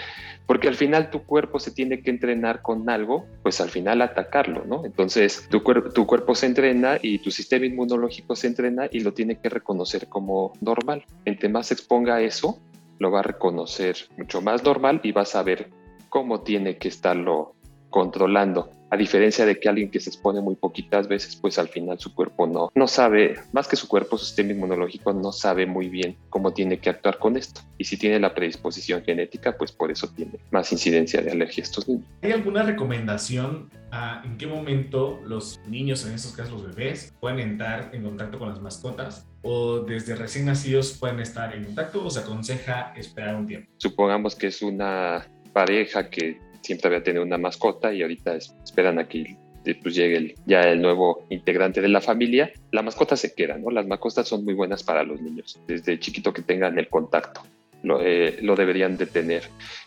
Porque 0.45 0.67
al 0.67 0.75
final 0.75 1.09
tu 1.09 1.23
cuerpo 1.23 1.59
se 1.59 1.71
tiene 1.71 2.01
que 2.01 2.09
entrenar 2.09 2.61
con 2.61 2.89
algo, 2.89 3.25
pues 3.43 3.61
al 3.61 3.69
final 3.69 4.01
atacarlo, 4.01 4.65
¿no? 4.65 4.85
Entonces 4.85 5.47
tu, 5.49 5.61
tu 5.93 6.05
cuerpo 6.05 6.35
se 6.35 6.47
entrena 6.47 6.97
y 7.01 7.19
tu 7.19 7.31
sistema 7.31 7.65
inmunológico 7.65 8.35
se 8.35 8.47
entrena 8.47 8.87
y 8.91 9.01
lo 9.01 9.13
tiene 9.13 9.39
que 9.39 9.49
reconocer 9.49 10.07
como 10.07 10.53
normal. 10.59 11.05
Entre 11.25 11.47
más 11.47 11.67
se 11.67 11.75
exponga 11.75 12.15
a 12.15 12.21
eso, 12.21 12.59
lo 12.99 13.11
va 13.11 13.19
a 13.19 13.23
reconocer 13.23 13.95
mucho 14.17 14.41
más 14.41 14.63
normal 14.63 14.99
y 15.03 15.11
va 15.11 15.21
a 15.21 15.25
saber 15.25 15.69
cómo 16.09 16.41
tiene 16.41 16.77
que 16.77 16.87
estarlo 16.87 17.55
controlando. 17.89 18.71
A 18.89 18.97
diferencia 18.97 19.45
de 19.45 19.59
que 19.59 19.67
alguien 19.67 19.91
que 19.91 19.99
se 19.99 20.09
expone 20.09 20.39
muy 20.39 20.55
poquitas 20.55 21.07
veces, 21.07 21.35
pues 21.35 21.59
al 21.59 21.67
final 21.67 21.99
su 21.99 22.13
cuerpo 22.15 22.47
no, 22.47 22.71
no 22.73 22.87
sabe, 22.87 23.35
más 23.51 23.67
que 23.67 23.75
su 23.75 23.87
cuerpo, 23.87 24.17
su 24.17 24.25
sistema 24.25 24.51
inmunológico 24.51 25.11
no 25.11 25.31
sabe 25.31 25.65
muy 25.65 25.89
bien 25.89 26.15
cómo 26.29 26.53
tiene 26.53 26.79
que 26.79 26.89
actuar 26.89 27.19
con 27.19 27.35
esto. 27.35 27.61
Y 27.77 27.83
si 27.83 27.97
tiene 27.97 28.19
la 28.19 28.33
predisposición 28.33 29.03
genética, 29.03 29.57
pues 29.57 29.71
por 29.71 29.91
eso 29.91 30.07
tiene 30.15 30.39
más 30.51 30.71
incidencia 30.71 31.21
de 31.21 31.31
alergia 31.31 31.63
a 31.63 31.65
estos 31.65 31.87
niños. 31.87 32.05
¿Hay 32.21 32.31
alguna 32.31 32.63
recomendación 32.63 33.69
a 33.91 34.21
en 34.25 34.37
qué 34.37 34.47
momento 34.47 35.19
los 35.25 35.59
niños, 35.67 36.05
en 36.05 36.13
estos 36.13 36.33
casos 36.33 36.53
los 36.63 36.75
bebés, 36.75 37.13
pueden 37.19 37.39
entrar 37.39 37.91
en 37.93 38.03
contacto 38.03 38.39
con 38.39 38.49
las 38.49 38.61
mascotas? 38.61 39.27
¿O 39.41 39.79
desde 39.79 40.15
recién 40.15 40.45
nacidos 40.45 40.97
pueden 40.97 41.19
estar 41.19 41.53
en 41.53 41.65
contacto 41.65 42.05
o 42.05 42.09
se 42.09 42.19
aconseja 42.19 42.93
esperar 42.95 43.35
un 43.35 43.47
tiempo? 43.47 43.71
Supongamos 43.77 44.35
que 44.35 44.47
es 44.47 44.61
una 44.61 45.27
pareja 45.53 46.09
que 46.09 46.39
siempre 46.61 46.87
había 46.87 47.03
tenido 47.03 47.23
una 47.23 47.37
mascota 47.37 47.93
y 47.93 48.01
ahorita 48.01 48.35
esperan 48.35 48.99
a 48.99 49.07
que 49.07 49.35
pues, 49.75 49.95
llegue 49.95 50.35
ya 50.45 50.61
el 50.61 50.81
nuevo 50.81 51.25
integrante 51.29 51.81
de 51.81 51.89
la 51.89 52.01
familia, 52.01 52.51
la 52.71 52.81
mascota 52.81 53.15
se 53.15 53.33
queda, 53.33 53.57
¿no? 53.57 53.69
Las 53.71 53.87
mascotas 53.87 54.27
son 54.27 54.45
muy 54.45 54.53
buenas 54.53 54.83
para 54.83 55.03
los 55.03 55.21
niños, 55.21 55.59
desde 55.67 55.99
chiquito 55.99 56.33
que 56.33 56.41
tengan 56.41 56.77
el 56.79 56.87
contacto. 56.87 57.41
Lo, 57.83 58.01
eh, 58.01 58.39
lo, 58.41 58.55
deberían 58.55 58.97
de 58.97 59.05
tener. 59.05 59.43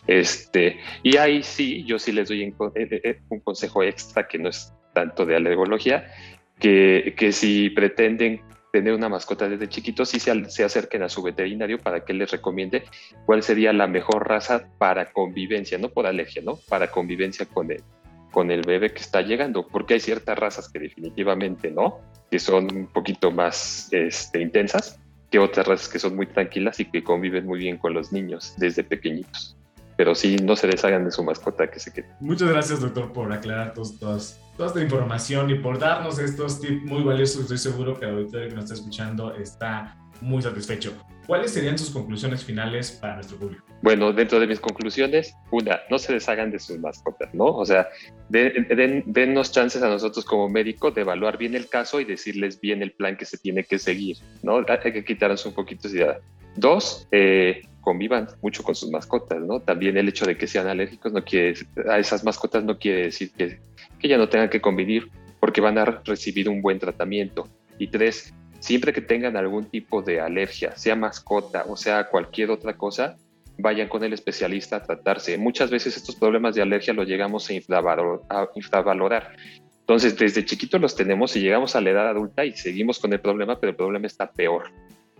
Este, 0.07 0.79
y 1.03 1.17
ahí 1.17 1.43
sí, 1.43 1.83
yo 1.83 1.99
sí 1.99 2.13
les 2.13 2.29
doy 2.29 2.43
eh, 2.43 2.53
eh, 2.75 3.19
un 3.27 3.41
consejo 3.41 3.83
extra 3.83 4.27
que 4.27 4.37
no 4.37 4.47
es 4.47 4.71
tanto 4.93 5.25
de 5.25 5.35
alergología, 5.35 6.09
que, 6.57 7.13
que 7.17 7.33
si 7.33 7.69
pretenden 7.69 8.41
tener 8.71 8.93
una 8.93 9.09
mascota 9.09 9.49
desde 9.49 9.67
chiquitos 9.67 10.13
y 10.13 10.19
se, 10.19 10.49
se, 10.49 10.63
acerquen 10.63 11.03
a 11.03 11.09
su 11.09 11.21
veterinario 11.21 11.77
para 11.77 12.05
que 12.05 12.13
les 12.13 12.31
recomiende 12.31 12.85
cuál 13.25 13.43
sería 13.43 13.73
la 13.73 13.87
mejor 13.87 14.27
raza 14.27 14.69
para 14.77 15.11
convivencia, 15.11 15.77
no 15.77 15.89
por 15.89 16.07
alergia, 16.07 16.41
¿no? 16.43 16.57
Para 16.69 16.89
convivencia 16.89 17.45
con 17.45 17.71
el, 17.71 17.83
con 18.31 18.49
el 18.49 18.61
bebé 18.61 18.93
que 18.93 19.01
está 19.01 19.21
llegando, 19.21 19.67
porque 19.67 19.95
hay 19.95 19.99
ciertas 19.99 20.39
razas 20.39 20.69
que 20.69 20.79
definitivamente 20.79 21.69
no, 21.69 21.99
que 22.29 22.39
son 22.39 22.73
un 22.73 22.87
poquito 22.87 23.31
más 23.31 23.89
este, 23.91 24.41
intensas 24.41 24.99
que 25.29 25.39
otras 25.39 25.67
razas 25.67 25.87
que 25.87 25.99
son 25.99 26.15
muy 26.15 26.27
tranquilas 26.27 26.79
y 26.79 26.85
que 26.85 27.03
conviven 27.03 27.45
muy 27.45 27.59
bien 27.59 27.77
con 27.77 27.93
los 27.93 28.11
niños 28.11 28.53
desde 28.57 28.83
pequeñitos 28.83 29.57
pero 29.97 30.15
sí 30.15 30.37
no 30.37 30.55
se 30.55 30.67
deshagan 30.67 31.05
de 31.05 31.11
su 31.11 31.23
mascota 31.23 31.69
que 31.69 31.79
se 31.79 31.91
quede. 31.93 32.09
Muchas 32.19 32.49
gracias, 32.49 32.79
doctor, 32.81 33.11
por 33.13 33.31
aclarar 33.31 33.73
toda 33.73 34.17
esta 34.17 34.81
información 34.81 35.49
y 35.49 35.55
por 35.55 35.79
darnos 35.79 36.19
estos 36.19 36.59
tips 36.59 36.83
muy 36.83 37.03
valiosos. 37.03 37.41
Estoy 37.41 37.57
seguro 37.57 37.99
que 37.99 38.05
el 38.05 38.15
auditorio 38.15 38.49
que 38.49 38.55
nos 38.55 38.65
está 38.65 38.75
escuchando 38.75 39.35
está 39.35 39.97
muy 40.21 40.41
satisfecho. 40.41 40.93
¿Cuáles 41.27 41.51
serían 41.51 41.77
sus 41.77 41.91
conclusiones 41.91 42.43
finales 42.43 42.91
para 42.91 43.15
nuestro 43.15 43.37
público? 43.37 43.63
Bueno, 43.81 44.11
dentro 44.11 44.39
de 44.39 44.47
mis 44.47 44.59
conclusiones, 44.59 45.33
una, 45.51 45.79
no 45.89 45.97
se 45.97 46.13
deshagan 46.13 46.51
de 46.51 46.59
sus 46.59 46.77
mascotas, 46.79 47.33
¿no? 47.33 47.45
O 47.45 47.65
sea, 47.65 47.87
den, 48.29 49.03
dennos 49.05 49.51
chances 49.51 49.81
a 49.81 49.89
nosotros 49.89 50.25
como 50.25 50.49
médico 50.49 50.91
de 50.91 51.01
evaluar 51.01 51.37
bien 51.37 51.55
el 51.55 51.67
caso 51.69 51.99
y 51.99 52.05
decirles 52.05 52.59
bien 52.59 52.81
el 52.81 52.91
plan 52.91 53.17
que 53.17 53.25
se 53.25 53.37
tiene 53.37 53.63
que 53.63 53.79
seguir, 53.79 54.17
¿no? 54.43 54.57
Hay 54.57 54.91
que 54.91 55.05
quitarnos 55.05 55.45
un 55.45 55.53
poquito 55.53 55.87
de 55.87 55.95
idea. 55.95 56.19
Dos, 56.55 57.07
eh, 57.11 57.61
convivan 57.81 58.27
mucho 58.41 58.63
con 58.63 58.75
sus 58.75 58.91
mascotas, 58.91 59.41
¿no? 59.41 59.59
También 59.59 59.97
el 59.97 60.07
hecho 60.09 60.25
de 60.25 60.37
que 60.37 60.47
sean 60.47 60.67
alérgicos 60.67 61.11
no 61.11 61.23
quiere, 61.23 61.55
a 61.89 61.99
esas 61.99 62.23
mascotas 62.23 62.63
no 62.63 62.77
quiere 62.77 63.03
decir 63.03 63.31
que, 63.31 63.59
que 63.99 64.07
ya 64.07 64.17
no 64.17 64.29
tengan 64.29 64.49
que 64.49 64.61
convivir 64.61 65.09
porque 65.39 65.61
van 65.61 65.77
a 65.77 65.85
recibir 65.85 66.47
un 66.47 66.61
buen 66.61 66.79
tratamiento. 66.79 67.47
Y 67.79 67.87
tres, 67.87 68.33
siempre 68.59 68.93
que 68.93 69.01
tengan 69.01 69.35
algún 69.35 69.65
tipo 69.65 70.01
de 70.01 70.19
alergia, 70.19 70.75
sea 70.77 70.95
mascota 70.95 71.65
o 71.67 71.75
sea 71.75 72.07
cualquier 72.07 72.51
otra 72.51 72.77
cosa, 72.77 73.17
vayan 73.57 73.87
con 73.87 74.03
el 74.03 74.13
especialista 74.13 74.77
a 74.77 74.83
tratarse. 74.83 75.37
Muchas 75.37 75.69
veces 75.69 75.97
estos 75.97 76.15
problemas 76.15 76.55
de 76.55 76.61
alergia 76.61 76.93
los 76.93 77.07
llegamos 77.07 77.49
a 77.49 77.53
infravalorar. 77.53 79.35
Entonces, 79.79 80.17
desde 80.17 80.45
chiquitos 80.45 80.79
los 80.79 80.95
tenemos 80.95 81.35
y 81.35 81.41
llegamos 81.41 81.75
a 81.75 81.81
la 81.81 81.89
edad 81.89 82.07
adulta 82.07 82.45
y 82.45 82.53
seguimos 82.53 82.99
con 82.99 83.11
el 83.13 83.19
problema, 83.19 83.59
pero 83.59 83.71
el 83.71 83.75
problema 83.75 84.07
está 84.07 84.31
peor. 84.31 84.71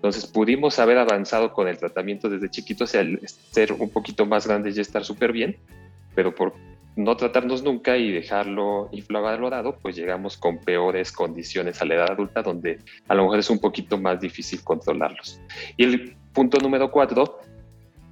Entonces 0.02 0.26
pudimos 0.26 0.80
haber 0.80 0.98
avanzado 0.98 1.54
con 1.54 1.68
el 1.68 1.78
tratamiento 1.78 2.28
desde 2.28 2.50
chiquitos, 2.50 2.90
ser 2.90 3.74
un 3.74 3.90
poquito 3.92 4.26
más 4.26 4.48
grandes 4.48 4.76
y 4.76 4.82
estar 4.82 5.06
súper 5.06 5.32
bien, 5.32 5.58
pero 6.16 6.34
por 6.34 6.56
no 6.96 7.16
tratarnos 7.16 7.62
nunca 7.62 7.98
y 7.98 8.12
dejarlo 8.12 8.90
infravalorado, 8.92 9.78
pues 9.80 9.96
llegamos 9.96 10.38
con 10.38 10.58
peores 10.58 11.12
condiciones 11.12 11.84
a 11.84 11.86
la 11.86 11.94
edad 11.94 12.12
adulta, 12.14 12.42
donde 12.42 12.80
a 13.08 13.14
lo 13.14 13.26
mejor 13.26 13.38
es 13.38 13.52
un 13.52 13.60
poquito 13.60 14.00
más 14.00 14.20
difícil 14.20 14.64
controlarlos. 14.64 15.40
Y 15.78 15.84
el 15.84 16.16
punto 16.34 16.58
número 16.58 16.90
cuatro 16.90 17.40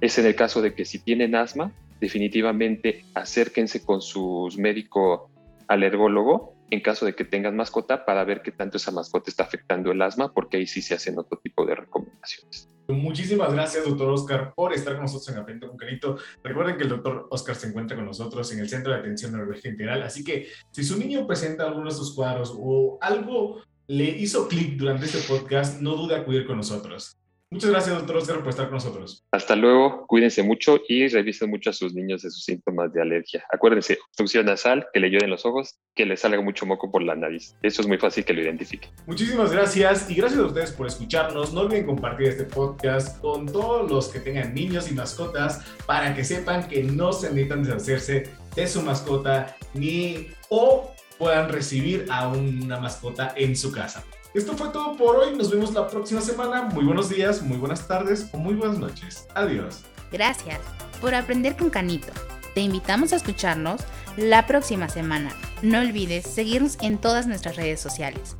es 0.00 0.16
en 0.16 0.26
el 0.26 0.36
caso 0.36 0.62
de 0.62 0.74
que 0.74 0.84
si 0.84 1.00
tienen 1.00 1.34
asma, 1.34 1.72
definitivamente 1.98 3.04
acérquense 3.14 3.84
con 3.84 4.00
su 4.00 4.48
médico 4.58 5.28
alergólogo 5.66 6.54
en 6.70 6.80
caso 6.80 7.04
de 7.04 7.14
que 7.14 7.24
tengan 7.24 7.56
mascota 7.56 8.04
para 8.04 8.24
ver 8.24 8.42
qué 8.42 8.52
tanto 8.52 8.76
esa 8.76 8.90
mascota 8.90 9.30
está 9.30 9.44
afectando 9.44 9.90
el 9.90 10.00
asma, 10.02 10.32
porque 10.32 10.56
ahí 10.56 10.66
sí 10.66 10.82
se 10.82 10.94
hacen 10.94 11.18
otro 11.18 11.38
tipo 11.42 11.66
de 11.66 11.74
recomendaciones. 11.74 12.68
Muchísimas 12.88 13.52
gracias, 13.52 13.84
doctor 13.84 14.10
Oscar, 14.10 14.52
por 14.54 14.72
estar 14.72 14.94
con 14.94 15.02
nosotros 15.02 15.28
en 15.28 15.40
Aprendo 15.40 15.68
con 15.68 15.76
Carito. 15.76 16.16
Recuerden 16.42 16.76
que 16.76 16.84
el 16.84 16.88
doctor 16.88 17.28
Oscar 17.30 17.54
se 17.54 17.68
encuentra 17.68 17.96
con 17.96 18.06
nosotros 18.06 18.52
en 18.52 18.60
el 18.60 18.68
Centro 18.68 18.92
de 18.92 18.98
Atención 18.98 19.32
Neurológica 19.32 19.68
Integral, 19.68 20.02
así 20.02 20.24
que 20.24 20.48
si 20.70 20.82
su 20.82 20.98
niño 20.98 21.26
presenta 21.26 21.66
alguno 21.66 21.90
de 21.90 21.94
sus 21.94 22.14
cuadros 22.14 22.52
o 22.56 22.98
algo 23.00 23.62
le 23.86 24.04
hizo 24.04 24.48
clic 24.48 24.76
durante 24.76 25.06
este 25.06 25.18
podcast, 25.20 25.80
no 25.80 25.96
dude 25.96 26.14
acudir 26.14 26.46
con 26.46 26.56
nosotros. 26.56 27.19
Muchas 27.52 27.70
gracias, 27.70 27.96
doctor 27.96 28.16
Oscar, 28.18 28.38
por 28.38 28.50
estar 28.50 28.66
con 28.66 28.74
nosotros. 28.74 29.24
Hasta 29.32 29.56
luego, 29.56 30.06
cuídense 30.06 30.44
mucho 30.44 30.78
y 30.88 31.08
revisen 31.08 31.50
mucho 31.50 31.70
a 31.70 31.72
sus 31.72 31.92
niños 31.92 32.22
de 32.22 32.30
sus 32.30 32.44
síntomas 32.44 32.92
de 32.92 33.02
alergia. 33.02 33.44
Acuérdense, 33.52 33.98
obstrucción 34.06 34.46
nasal, 34.46 34.86
que 34.92 35.00
le 35.00 35.10
llueven 35.10 35.30
los 35.30 35.44
ojos, 35.44 35.80
que 35.96 36.06
le 36.06 36.16
salga 36.16 36.40
mucho 36.40 36.64
moco 36.64 36.92
por 36.92 37.02
la 37.02 37.16
nariz. 37.16 37.56
Eso 37.60 37.82
es 37.82 37.88
muy 37.88 37.98
fácil 37.98 38.24
que 38.24 38.34
lo 38.34 38.42
identifique. 38.42 38.88
Muchísimas 39.04 39.50
gracias 39.50 40.08
y 40.08 40.14
gracias 40.14 40.38
a 40.38 40.46
ustedes 40.46 40.70
por 40.70 40.86
escucharnos. 40.86 41.52
No 41.52 41.62
olviden 41.62 41.86
compartir 41.86 42.28
este 42.28 42.44
podcast 42.44 43.20
con 43.20 43.46
todos 43.46 43.90
los 43.90 44.06
que 44.06 44.20
tengan 44.20 44.54
niños 44.54 44.88
y 44.88 44.94
mascotas 44.94 45.66
para 45.86 46.14
que 46.14 46.22
sepan 46.22 46.68
que 46.68 46.84
no 46.84 47.12
se 47.12 47.30
necesitan 47.30 47.64
deshacerse 47.64 48.30
de 48.54 48.66
su 48.68 48.80
mascota 48.80 49.56
ni 49.74 50.28
o 50.50 50.94
puedan 51.18 51.48
recibir 51.48 52.06
a 52.10 52.28
una 52.28 52.78
mascota 52.78 53.34
en 53.36 53.56
su 53.56 53.72
casa. 53.72 54.04
Esto 54.32 54.56
fue 54.56 54.68
todo 54.68 54.96
por 54.96 55.16
hoy. 55.16 55.36
Nos 55.36 55.50
vemos 55.50 55.72
la 55.74 55.88
próxima 55.88 56.20
semana. 56.20 56.62
Muy 56.62 56.84
buenos 56.84 57.08
días, 57.08 57.42
muy 57.42 57.58
buenas 57.58 57.88
tardes 57.88 58.28
o 58.32 58.38
muy 58.38 58.54
buenas 58.54 58.78
noches. 58.78 59.26
Adiós. 59.34 59.80
Gracias 60.12 60.60
por 61.00 61.14
aprender 61.16 61.56
con 61.56 61.68
Canito. 61.68 62.12
Te 62.54 62.60
invitamos 62.60 63.12
a 63.12 63.16
escucharnos 63.16 63.80
la 64.16 64.46
próxima 64.46 64.88
semana. 64.88 65.32
No 65.62 65.80
olvides 65.80 66.26
seguirnos 66.26 66.78
en 66.80 66.98
todas 66.98 67.26
nuestras 67.26 67.56
redes 67.56 67.80
sociales. 67.80 68.36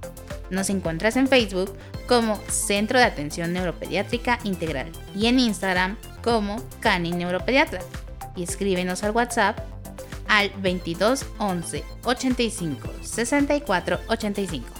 Nos 0.49 0.70
encuentras 0.70 1.16
en 1.16 1.26
Facebook 1.26 1.73
como 2.06 2.37
Centro 2.49 2.99
de 2.99 3.04
Atención 3.04 3.52
Neuropediátrica 3.52 4.38
Integral 4.44 4.92
y 5.14 5.26
en 5.26 5.40
Instagram 5.40 5.97
como 6.23 6.62
Cani 6.78 7.11
Neuropediatra. 7.11 7.80
Y 8.37 8.44
escríbenos 8.44 9.02
al 9.02 9.11
WhatsApp 9.11 9.59
al 10.28 10.50
22 10.61 11.26
11 11.38 11.85
85 12.04 12.88
64 13.02 13.99
85. 14.09 14.79